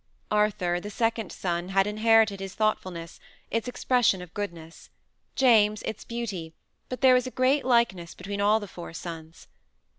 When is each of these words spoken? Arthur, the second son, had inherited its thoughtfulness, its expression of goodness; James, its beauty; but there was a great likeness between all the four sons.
Arthur, 0.31 0.79
the 0.79 0.89
second 0.89 1.31
son, 1.31 1.69
had 1.69 1.85
inherited 1.85 2.41
its 2.41 2.55
thoughtfulness, 2.55 3.19
its 3.51 3.67
expression 3.67 4.19
of 4.19 4.33
goodness; 4.33 4.89
James, 5.35 5.83
its 5.83 6.03
beauty; 6.05 6.55
but 6.89 7.01
there 7.01 7.13
was 7.13 7.27
a 7.27 7.29
great 7.29 7.63
likeness 7.63 8.15
between 8.15 8.41
all 8.41 8.59
the 8.59 8.67
four 8.67 8.93
sons. 8.93 9.47